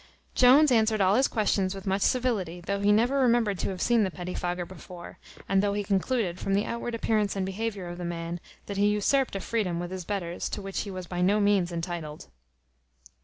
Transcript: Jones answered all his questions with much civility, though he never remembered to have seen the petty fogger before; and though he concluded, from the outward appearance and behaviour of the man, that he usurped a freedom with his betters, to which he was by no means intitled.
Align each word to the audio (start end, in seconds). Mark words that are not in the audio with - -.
Jones 0.33 0.71
answered 0.71 0.99
all 0.99 1.13
his 1.13 1.27
questions 1.27 1.75
with 1.75 1.85
much 1.85 2.01
civility, 2.01 2.59
though 2.59 2.81
he 2.81 2.91
never 2.91 3.19
remembered 3.19 3.59
to 3.59 3.69
have 3.69 3.83
seen 3.83 4.01
the 4.03 4.09
petty 4.09 4.33
fogger 4.33 4.65
before; 4.65 5.19
and 5.47 5.61
though 5.61 5.73
he 5.73 5.83
concluded, 5.83 6.39
from 6.39 6.55
the 6.55 6.65
outward 6.65 6.95
appearance 6.95 7.35
and 7.35 7.45
behaviour 7.45 7.85
of 7.87 7.99
the 7.99 8.03
man, 8.03 8.39
that 8.65 8.77
he 8.77 8.87
usurped 8.87 9.35
a 9.35 9.39
freedom 9.39 9.79
with 9.79 9.91
his 9.91 10.03
betters, 10.03 10.49
to 10.49 10.59
which 10.59 10.79
he 10.79 10.89
was 10.89 11.05
by 11.05 11.21
no 11.21 11.39
means 11.39 11.71
intitled. 11.71 12.29